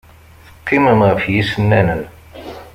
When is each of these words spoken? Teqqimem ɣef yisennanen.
Teqqimem 0.55 0.99
ɣef 1.09 1.23
yisennanen. 1.33 2.01